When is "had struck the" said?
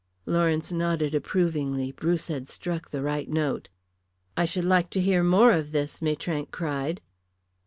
2.27-3.03